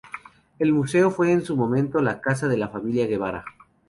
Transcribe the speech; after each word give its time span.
El 0.57 0.73
museo 0.73 1.11
fue 1.11 1.31
en 1.31 1.45
su 1.45 1.55
momento 1.55 2.01
la 2.01 2.21
casa 2.21 2.47
de 2.47 2.57
la 2.57 2.69
familia 2.69 3.05
Guevara. 3.05 3.45